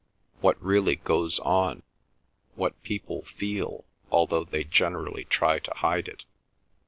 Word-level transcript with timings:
What 0.39 0.59
really 0.59 0.95
goes 0.95 1.37
on, 1.41 1.83
what 2.55 2.81
people 2.81 3.21
feel, 3.25 3.85
although 4.09 4.43
they 4.43 4.63
generally 4.63 5.25
try 5.25 5.59
to 5.59 5.73
hide 5.75 6.07
it? 6.07 6.25